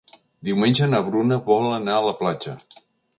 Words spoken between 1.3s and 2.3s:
vol anar a la